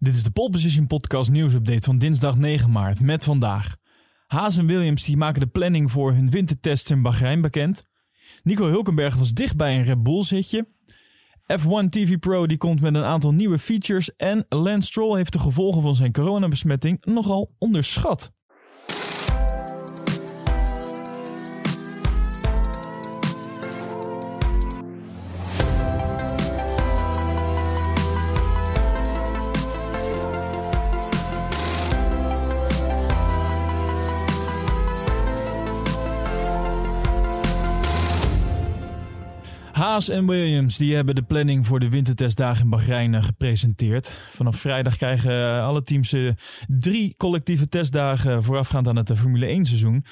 [0.00, 3.76] Dit is de Pole Position Podcast nieuwsupdate van dinsdag 9 maart met vandaag.
[4.26, 7.82] Haas en Williams die maken de planning voor hun wintertest in Bahrein bekend.
[8.42, 10.68] Nico Hulkenberg was dicht bij een Red Bull zitje.
[11.60, 15.38] F1 TV Pro die komt met een aantal nieuwe features en Lance Stroll heeft de
[15.38, 18.32] gevolgen van zijn coronabesmetting nogal onderschat.
[39.80, 44.16] Haas en Williams die hebben de planning voor de wintertestdagen in Bahrein eh, gepresenteerd.
[44.28, 46.30] Vanaf vrijdag krijgen eh, alle teams eh,
[46.66, 50.04] drie collectieve testdagen voorafgaand aan het Formule 1 seizoen.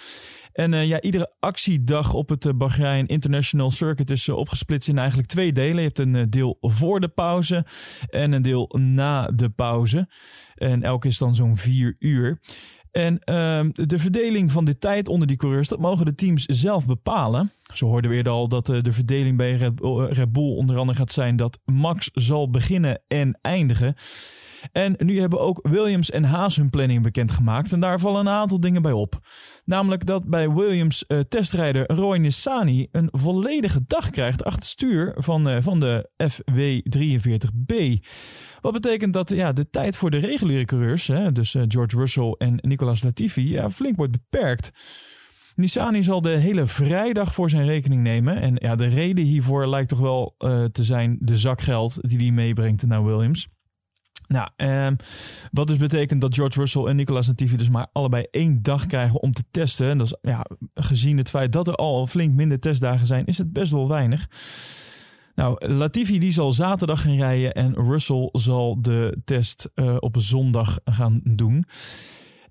[0.52, 5.77] En ja, iedere actiedag op het Bahrein International Circuit is opgesplitst in eigenlijk twee delen.
[5.77, 7.66] Je hebt een deel voor de pauze
[8.10, 10.08] en een deel na de pauze.
[10.55, 12.41] En elke is dan zo'n vier uur.
[12.91, 16.86] En uh, de verdeling van de tijd onder die coureurs, dat mogen de teams zelf
[16.86, 17.52] bepalen.
[17.74, 20.77] Zo hoorden we eerder al dat uh, de verdeling bij Red, uh, Red Bull onder
[20.77, 23.94] andere gaat zijn dat Max zal beginnen en eindigen.
[24.72, 27.72] En nu hebben ook Williams en Haas hun planning bekendgemaakt.
[27.72, 29.19] En daar vallen een aantal dingen bij op.
[29.64, 35.62] Namelijk dat bij Williams uh, testrijder Roy Nissani een volledige dag krijgt achter stuur van,
[35.62, 37.74] van de FW43B.
[38.61, 42.58] Wat betekent dat ja, de tijd voor de reguliere coureurs, hè, dus George Russell en
[42.61, 44.70] Nicolas Latifi, ja, flink wordt beperkt.
[45.59, 48.41] Nissani zal de hele vrijdag voor zijn rekening nemen.
[48.41, 52.31] En ja, de reden hiervoor lijkt toch wel uh, te zijn de zakgeld die hij
[52.31, 53.48] meebrengt naar Williams.
[54.27, 54.97] Nou, um,
[55.53, 59.23] wat dus betekent dat George Russell en Nicolas Latifi dus maar allebei één dag krijgen
[59.23, 59.91] om te testen.
[59.91, 63.39] En dat is, ja, gezien het feit dat er al flink minder testdagen zijn, is
[63.39, 64.29] het best wel weinig.
[65.34, 70.79] Nou, Latifi die zal zaterdag gaan rijden en Russell zal de test uh, op zondag
[70.84, 71.64] gaan doen.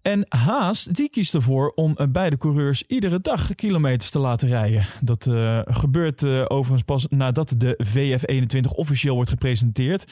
[0.02, 4.88] En Haas die kiest ervoor om beide coureurs iedere dag kilometers te laten rijden.
[5.02, 10.12] Dat uh, gebeurt uh, overigens pas nadat de VF21 officieel wordt gepresenteerd.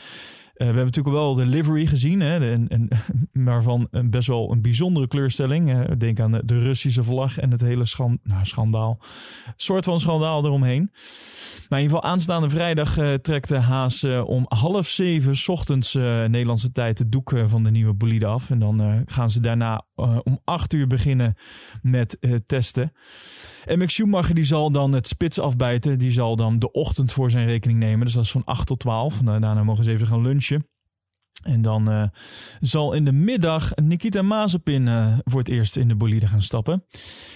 [0.55, 2.87] Uh, we hebben natuurlijk wel de livery gezien, hè, en, en,
[3.45, 5.95] maar van een best wel een bijzondere kleurstelling.
[5.97, 7.85] Denk aan de, Russische vlag en het hele
[8.23, 8.99] nou, schandaal.
[9.55, 10.89] Soort van schandaal eromheen.
[11.69, 16.71] Maar in ieder geval aanstaande vrijdag uh, trekt de Haas om half zeven ochtends Nederlandse
[16.71, 18.49] tijd de doek van de nieuwe bolide af.
[18.49, 21.35] En dan gaan ze daarna om acht uur beginnen
[21.81, 22.91] met testen.
[23.65, 25.99] En Mick Schumacher die zal dan het spits afbijten.
[25.99, 28.05] Die zal dan de ochtend voor zijn rekening nemen.
[28.05, 29.21] Dus dat is van 8 tot 12.
[29.21, 30.67] Nou, daarna mogen ze even gaan lunchen.
[31.43, 32.03] En dan uh,
[32.59, 36.83] zal in de middag Nikita Mazepin uh, voor het eerst in de bolide gaan stappen.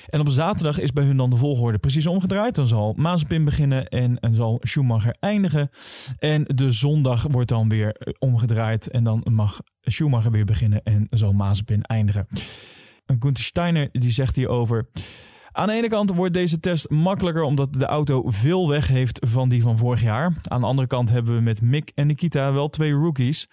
[0.09, 2.55] En op zaterdag is bij hun dan de volgorde precies omgedraaid.
[2.55, 5.69] Dan zal Mazepin beginnen en, zal Schumacher eindigen.
[6.17, 8.87] En de zondag wordt dan weer omgedraaid.
[8.87, 12.27] En dan mag Schumacher weer beginnen en zal Mazepin eindigen.
[13.05, 14.89] Gunther Steiner die zegt hierover...
[15.51, 19.49] Aan de ene kant wordt deze test makkelijker omdat de auto veel weg heeft van
[19.49, 20.33] die van vorig jaar.
[20.43, 23.47] Aan de andere kant hebben we met Mick en Nikita wel twee rookies.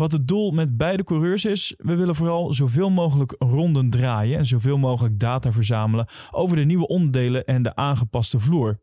[0.00, 4.46] Wat het doel met beide coureurs is, we willen vooral zoveel mogelijk ronden draaien en
[4.46, 8.80] zoveel mogelijk data verzamelen over de nieuwe onderdelen en de aangepaste vloer.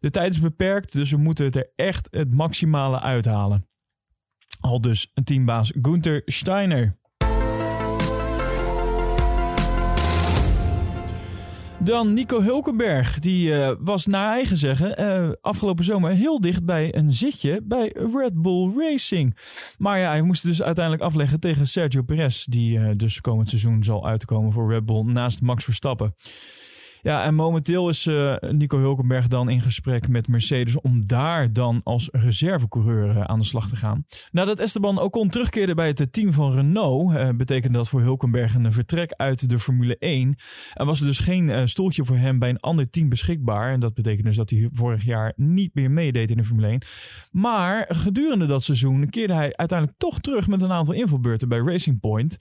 [0.00, 3.68] De tijd is beperkt, dus we moeten het er echt het maximale uithalen.
[4.60, 7.00] Al dus teambaas Gunther Steiner.
[11.84, 13.18] Dan Nico Hulkenberg.
[13.18, 17.92] Die uh, was naar eigen zeggen uh, afgelopen zomer heel dicht bij een zitje bij
[18.14, 19.36] Red Bull Racing.
[19.78, 22.44] Maar ja, hij moest dus uiteindelijk afleggen tegen Sergio Perez.
[22.44, 26.14] Die uh, dus komend seizoen zal uitkomen voor Red Bull naast Max Verstappen.
[27.04, 31.80] Ja, en momenteel is uh, Nico Hulkenberg dan in gesprek met Mercedes om daar dan
[31.84, 34.04] als reservecoureur uh, aan de slag te gaan.
[34.30, 38.72] Nadat Esteban Ocon terugkeerde bij het team van Renault, uh, betekende dat voor Hulkenberg een
[38.72, 40.36] vertrek uit de Formule 1.
[40.74, 43.72] En was er dus geen stoeltje voor hem bij een ander team beschikbaar.
[43.72, 46.82] En dat betekent dus dat hij vorig jaar niet meer meedeed in de Formule 1.
[47.30, 52.00] Maar gedurende dat seizoen keerde hij uiteindelijk toch terug met een aantal invalbeurten bij Racing
[52.00, 52.38] Point.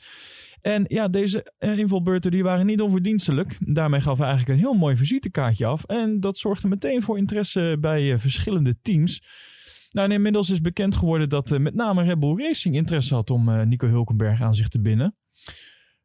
[0.62, 3.58] En ja, deze uh, invalbeurten die waren niet onverdienstelijk.
[3.60, 5.84] Daarmee gaf hij eigenlijk een heel mooi visitekaartje af.
[5.84, 9.22] En dat zorgde meteen voor interesse bij uh, verschillende teams.
[9.90, 13.30] Nou, en inmiddels is bekend geworden dat uh, met name Red Bull Racing interesse had
[13.30, 15.16] om Nico Hulkenberg aan zich te binden.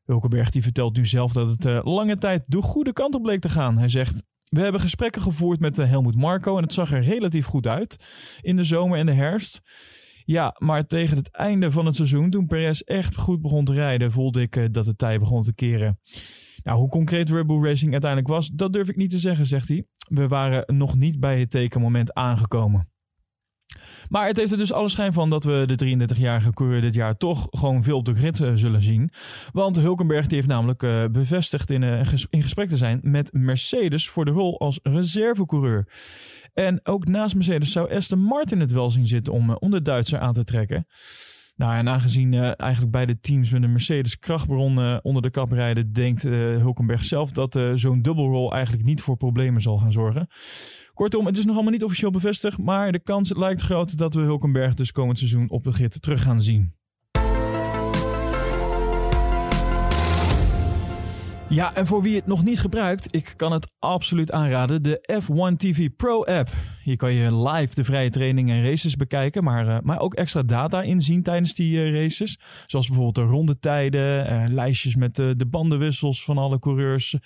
[0.05, 3.49] Hulkenberg die vertelt nu zelf dat het lange tijd de goede kant op bleek te
[3.49, 3.79] gaan.
[3.79, 7.67] Hij zegt, we hebben gesprekken gevoerd met Helmoet Marco en het zag er relatief goed
[7.67, 7.97] uit
[8.41, 9.61] in de zomer en de herfst.
[10.27, 14.13] Ja, maar tegen het einde van het seizoen, toen Perez echt goed begon te rijden,
[14.13, 16.01] voelde ik uh, dat de tij begon te keren.
[16.63, 19.69] Nou, hoe concreet Red Bull Racing uiteindelijk was, dat durf ik niet te zeggen, zegt
[19.69, 19.87] hij.
[20.09, 22.89] We waren nog niet bij het tekenmoment aangekomen.
[24.09, 27.17] Maar het heeft er dus alle schijn van dat we de 33-jarige coureur dit jaar
[27.17, 29.11] toch gewoon veel op de grid eh, zullen zien.
[29.53, 32.01] Want Hulkenberg die heeft namelijk uh, bevestigd in, uh,
[32.31, 35.89] in gesprek te zijn met Mercedes voor de rol als reservecoureur.
[36.55, 40.19] En ook naast Mercedes zou Aston Martin het wel zien zitten om, om de Duitser
[40.19, 40.87] aan te trekken.
[41.57, 45.53] Nou, en aangezien uh, eigenlijk beide teams met een Mercedes krachtbron uh, onder de kap
[45.53, 50.29] rijden, denkt uh, Hulkenberg zelf dat zo'n dubbelrol eigenlijk niet voor problemen zal gaan zorgen.
[50.95, 54.21] Kortom, het is nog allemaal niet officieel bevestigd, maar de kans lijkt groot dat we
[54.21, 56.75] Hulkenberg dus komend seizoen op de grid terug gaan zien.
[61.49, 64.83] Ja, en voor wie het nog niet gebruikt, ik kan het absoluut aanraden.
[64.83, 66.49] De F1 TV Pro app.
[66.83, 70.43] Hier kan je live de vrije trainingen en races bekijken, maar, uh, maar ook extra
[70.43, 72.39] data inzien tijdens die uh, races.
[72.67, 77.17] Zoals bijvoorbeeld de rondetijden, uh, lijstjes met de bandenwissels van alle coureurs,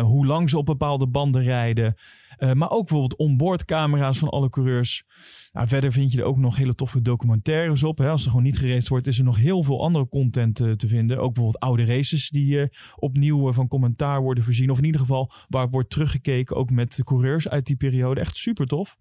[0.00, 1.94] hoe lang ze op bepaalde banden rijden.
[2.38, 5.04] Uh, maar ook bijvoorbeeld onboardcamera's van alle coureurs.
[5.52, 7.98] Nou, verder vind je er ook nog hele toffe documentaires op.
[7.98, 8.10] Hè.
[8.10, 10.88] Als er gewoon niet geraced wordt, is er nog heel veel andere content uh, te
[10.88, 11.18] vinden.
[11.18, 12.66] Ook bijvoorbeeld oude races die uh,
[12.96, 14.70] opnieuw van commentaar worden voorzien.
[14.70, 18.20] Of in ieder geval waar wordt teruggekeken, ook met de coureurs uit die periode.
[18.20, 18.96] Echt super tof.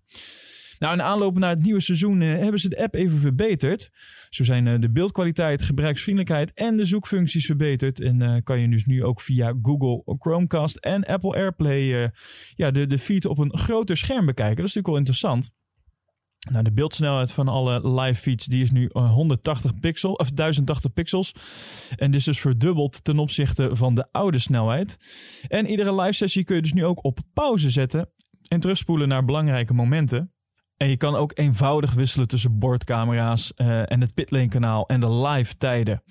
[0.80, 3.90] Nou, in aanloop naar het nieuwe seizoen uh, hebben ze de app even verbeterd.
[4.30, 8.02] Zo zijn uh, de beeldkwaliteit, gebruiksvriendelijkheid en de zoekfuncties verbeterd.
[8.02, 12.12] En uh, kan je dus nu ook via Google Chromecast en Apple AirPlay
[12.56, 14.56] ja, de, de feed op een groter scherm bekijken.
[14.56, 15.52] Dat is natuurlijk wel interessant.
[16.52, 21.34] Nou, de beeldsnelheid van alle live feeds die is nu 180 pixel, of 1080 pixels.
[21.96, 24.98] En dit is dus verdubbeld ten opzichte van de oude snelheid.
[25.48, 28.10] En iedere live sessie kun je dus nu ook op pauze zetten
[28.48, 30.35] en terugspoelen naar belangrijke momenten.
[30.78, 35.12] En je kan ook eenvoudig wisselen tussen bordcamera's uh, en het pitlane kanaal en de
[35.12, 36.04] live tijden.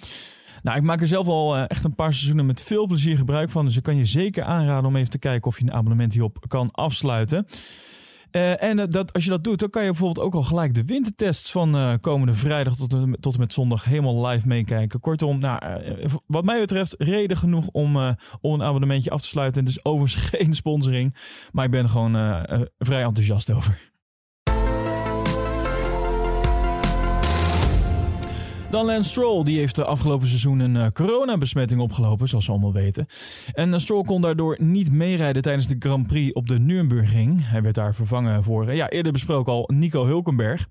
[0.62, 3.50] Nou, ik maak er zelf al uh, echt een paar seizoenen met veel plezier gebruik
[3.50, 3.64] van.
[3.64, 6.44] Dus ik kan je zeker aanraden om even te kijken of je een abonnement hierop
[6.48, 7.46] kan afsluiten.
[8.32, 10.84] Uh, en dat, als je dat doet, dan kan je bijvoorbeeld ook al gelijk de
[10.84, 12.90] wintertests van komende vrijdag tot,
[13.20, 15.00] tot en met zondag helemaal live meekijken.
[15.00, 15.60] Kortom, nou,
[16.26, 17.96] wat mij betreft reden genoeg om,
[18.40, 19.64] om een abonnementje af te sluiten.
[19.64, 21.16] Het is overigens geen sponsoring,
[21.52, 22.12] maar ik ben er gewoon
[22.78, 23.93] vrij enthousiast over.
[28.70, 32.72] Dan Lance Stroll, die heeft de afgelopen seizoen een uh, coronabesmetting opgelopen, zoals we allemaal
[32.72, 33.06] weten.
[33.52, 37.48] En uh, Stroll kon daardoor niet meerijden tijdens de Grand Prix op de Nürburgring.
[37.48, 40.68] Hij werd daar vervangen voor, uh, ja, eerder besproken al, Nico Hulkenberg.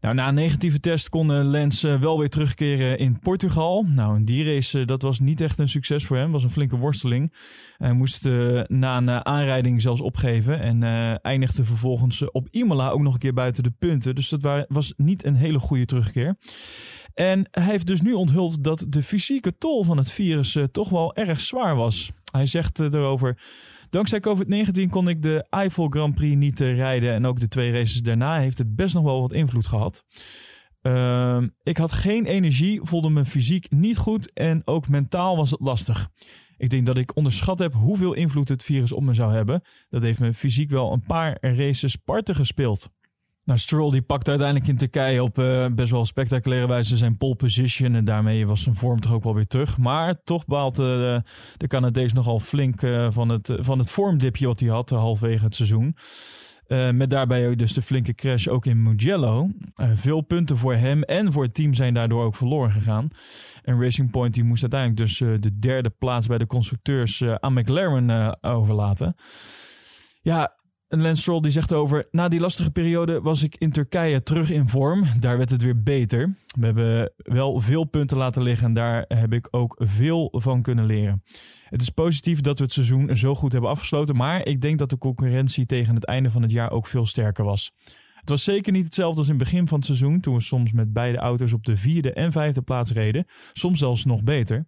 [0.00, 3.82] Nou, na een negatieve test kon Lance wel weer terugkeren in Portugal.
[3.82, 6.32] Nou, in die race dat was niet echt een succes voor hem.
[6.32, 7.34] was een flinke worsteling.
[7.76, 8.24] Hij moest
[8.66, 10.60] na een aanrijding zelfs opgeven.
[10.60, 10.82] En
[11.22, 14.14] eindigde vervolgens op Imola ook nog een keer buiten de punten.
[14.14, 16.36] Dus dat was niet een hele goede terugkeer.
[17.14, 21.14] En hij heeft dus nu onthuld dat de fysieke tol van het virus toch wel
[21.14, 22.12] erg zwaar was.
[22.30, 23.40] Hij zegt uh, erover.
[23.90, 27.12] Dankzij COVID-19 kon ik de Eiffel Grand Prix niet uh, rijden.
[27.12, 30.04] En ook de twee races daarna heeft het best nog wel wat invloed gehad.
[30.82, 35.60] Ehm, ik had geen energie, voelde me fysiek niet goed en ook mentaal was het
[35.60, 36.08] lastig.
[36.56, 39.62] Ik denk dat ik onderschat heb hoeveel invloed het virus op me zou hebben.
[39.88, 42.90] Dat heeft me fysiek wel een paar races parten gespeeld.
[43.48, 47.34] Nou, Stroll die pakt uiteindelijk in Turkije op uh, best wel spectaculaire wijze zijn pole
[47.34, 47.94] position.
[47.94, 49.78] En daarmee was zijn vorm toch ook wel weer terug.
[49.78, 50.84] Maar toch baalt uh,
[51.56, 55.54] de Canadees nogal flink uh, van, het, van het vormdipje wat hij had halverwege het
[55.54, 55.96] seizoen.
[56.92, 59.50] met daarbij ook dus de flinke crash ook in Mugello.
[59.94, 63.08] veel punten voor hem en voor het team zijn daardoor ook verloren gegaan.
[63.62, 68.42] En Racing Point die moest uiteindelijk dus de derde plaats bij de constructeurs aan McLaren
[68.42, 69.16] overlaten.
[70.20, 70.57] Ja,
[70.88, 74.50] en Lance Stroll die zegt over, na die lastige periode was ik in Turkije terug
[74.50, 75.04] in vorm.
[75.20, 76.36] Daar werd het weer beter.
[76.58, 80.86] We hebben wel veel punten laten liggen en daar heb ik ook veel van kunnen
[80.86, 81.22] leren.
[81.64, 84.90] Het is positief dat we het seizoen zo goed hebben afgesloten, maar ik denk dat
[84.90, 87.72] de concurrentie tegen het einde van het jaar ook veel sterker was.
[88.28, 90.72] Het was zeker niet hetzelfde als in het begin van het seizoen, toen we soms
[90.72, 93.24] met beide auto's op de vierde en vijfde plaats reden.
[93.52, 94.66] Soms zelfs nog beter.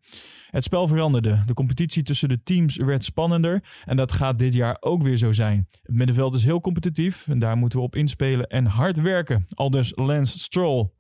[0.51, 1.43] Het spel veranderde.
[1.47, 5.33] De competitie tussen de teams werd spannender en dat gaat dit jaar ook weer zo
[5.33, 5.67] zijn.
[5.83, 9.45] Het middenveld is heel competitief en daar moeten we op inspelen en hard werken.
[9.55, 11.00] Aldus Lance Stroll.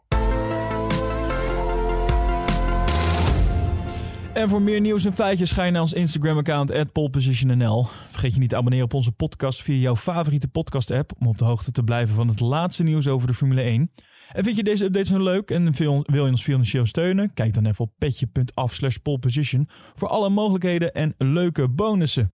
[4.33, 7.85] En voor meer nieuws en feitjes ga je naar ons Instagram-account @polepositionnl.
[7.85, 11.45] Vergeet je niet te abonneren op onze podcast via jouw favoriete podcast-app om op de
[11.45, 13.91] hoogte te blijven van het laatste nieuws over de Formule 1.
[14.33, 17.35] En vind je deze updates nou leuk en wil je ons financieel steunen?
[17.35, 22.33] Kijk dan even op petje.af slash poleposition voor alle mogelijkheden en leuke bonussen.